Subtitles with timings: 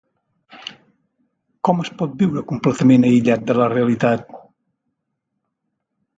[1.69, 4.27] Com es pot viure completament aïllat de la realiat?